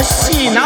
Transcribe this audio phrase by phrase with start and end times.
[0.00, 0.60] ッシーの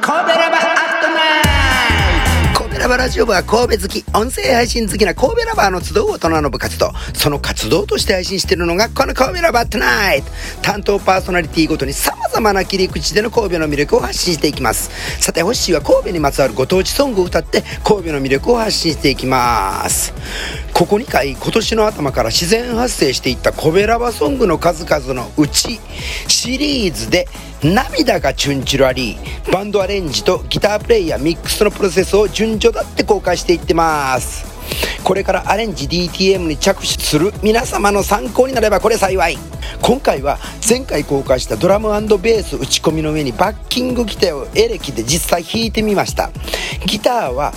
[0.00, 10.30] 神戸ラバーアットナイト神戸ラバラジオ部は神戸好き、音声配信好きな神戸ラバーの集う大人の部活と、その活動として配信しているのがこの神戸ラバーアットナイト
[10.62, 14.90] 担当パーソナリティごとに様々な切り口での神戸の魅力を発信していきます。
[15.20, 20.14] さて、ホッシーは神戸にまつわるご当地ソングを歌って神戸の魅力を発信していきます。
[20.72, 25.80] ここ2回今年の頭から自然発生していったコベラバソングの数々のうち
[26.28, 27.28] シリーズで
[27.62, 34.50] 涙がチュンチュラリーバンドアレンジとギタープレイヤーミックスのプロセスを順序だって公開していってます。
[35.04, 39.38] これからアレンジ DTM に着手する皆様の参考になればこれ幸い。
[39.80, 46.30] 今回は前回公開したドラムベース打ち込みの上にバッキングギターをエレキで実際弾いてみました。
[46.86, 47.52] ギターは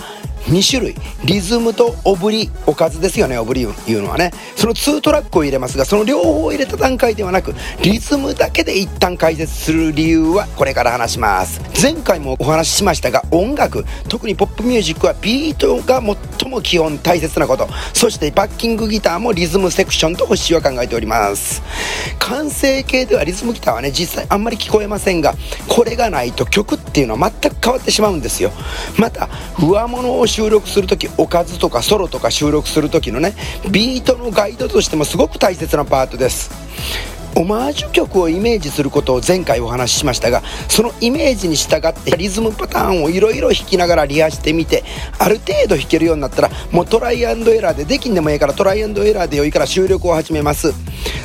[0.47, 0.95] 2種類。
[1.23, 3.37] リズムとオブリおかずですよね。
[3.37, 4.31] オブリいうのはね。
[4.55, 11.61] その2トラックを入れますがその両方を入れた段階ではなくリズムだけで一旦解説する理由はこれから話します。
[11.81, 17.67] 前回もお話ししましたが音楽特にポップミュージックはビートが最も基本大切なこと。
[17.93, 21.61] そしてバッキングギターもリズムセクションと星は考えております。
[22.19, 25.35] 完成形ではリズムギターはね実際あんまり聞こえませんが
[25.67, 28.51] これがないと曲っていうのは全く変わってしまうんですよ。
[28.97, 33.35] また上物を収録する時おかずとかソロとか収録する時のね
[33.71, 37.14] ビートのガイドとしてもすごく大切なパートです。
[37.37, 44.83] オマージュ曲をイメージすることを前回お話ししましたがそのイメージに従ってリズムパターンをいろいろ弾きながらリハしてみて
[45.19, 50.73] ある程度弾けるようになったらもうトライアンドエラーでできんでもいいからトライアンドエラーで良いから収録を始めます。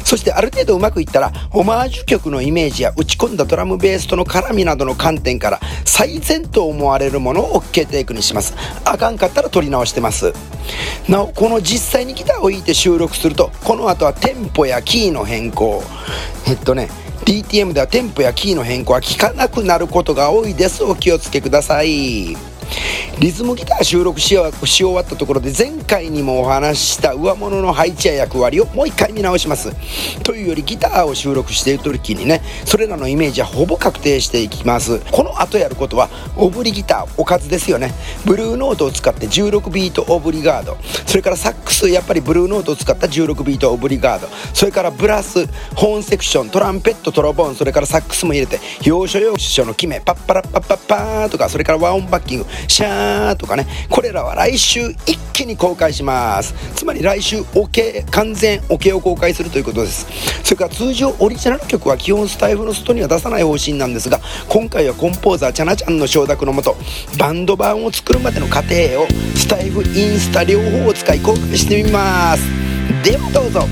[0.05, 8.57] そしてある程度うまくいったらオマージュ曲のイメージや打ち込んだドラムベースとの絡みなどの観点から最善と思われるものを OK テイクにします。
[8.85, 10.33] あかんかったら取り直してます。
[11.09, 15.83] なおこの実際にギターを弾いて収録するとこの後はテンポやキーの変更。
[16.47, 16.89] えっとね
[17.25, 20.83] DTM ではテンポやキーの変更は効かなくなることが多いです。
[20.83, 22.50] お気をつけください。
[23.19, 29.73] リズムギター収録し終わったところで前回にもお話しした上物の配置や役割をもう一回見直します。
[30.23, 35.01] というよりギターを収録している時にねそれらのイメージはほぼ確定していきます。
[35.11, 37.93] この後やることはオブリガートおかずですよね。
[38.25, 40.79] ブルーノートを使って16ビートオブリガート。
[41.07, 44.29] それからサックスやっぱりブルーノートを使った16ビートオブリガード。
[44.55, 47.55] それからブラスホーンセクショントランペットトロンボーン。
[47.55, 52.47] それからサックスも入れて要所要所の決めパッパラッパッパッパーとかそれから和音バッキング。
[52.69, 53.00] シャー
[53.39, 53.67] とかね。
[53.89, 56.55] これらは来週一気に公開します。
[56.75, 60.07] つまり来週 OK 完全 OK を公開するということです。
[60.45, 66.77] それから通常オリジナル曲は基本スタイフの外には出さない方針なんですが今回はコンポーザーチャナちゃんの承諾のもと
[67.19, 69.07] バンド版を作るまでの過程を
[69.37, 72.43] スタイフインスタ両方を使い公開してみます。
[73.05, 73.67] ではどうぞ。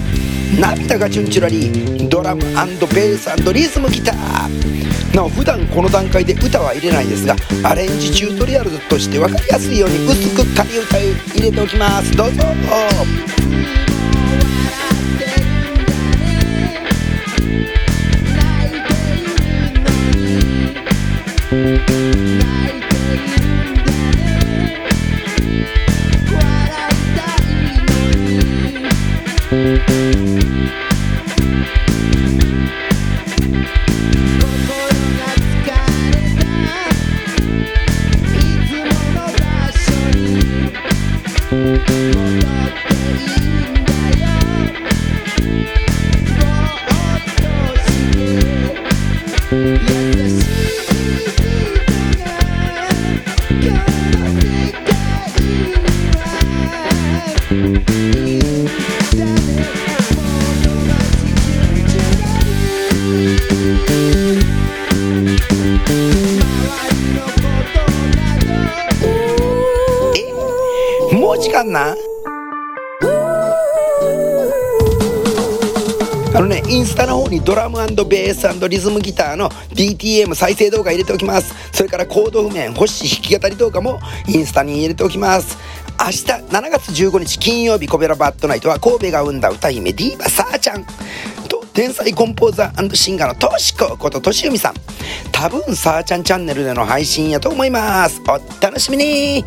[0.58, 4.87] 涙がチュンチュラリードラムベースリズムギター。
[5.18, 7.34] なお普段この段階で歌は入れないですが
[7.64, 11.00] アレンジチュートリアルとして分かりやすいように薄く仮歌を
[11.34, 12.16] 入れておきます。
[12.16, 12.44] どうぞ。
[71.38, 71.96] 時間な
[76.38, 81.52] あのね、インスタの方にドラムベースリズムギターの DTM 再生動画入れておきます。
[81.72, 83.98] それからコード譜面、星弾き語り動画も
[84.28, 85.58] インスタに入れておきます。
[85.98, 90.84] 明日7月15日金曜日コベラバッドナイトは神戸が生んだ歌姫ディーバサーちゃん。
[91.48, 94.74] と天才コンポーザーシンガーのトシコこととしゆみさん。
[95.32, 98.22] 多分さーちゃんチャンネルでの配信やと思います。
[98.28, 99.44] お楽しみに。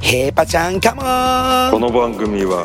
[0.00, 1.72] ヘーパちゃんカモン。
[1.72, 2.64] この番組は